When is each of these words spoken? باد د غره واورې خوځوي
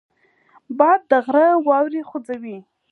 باد 0.77 1.01
د 1.09 1.11
غره 1.25 1.47
واورې 1.67 2.01
خوځوي 2.09 2.57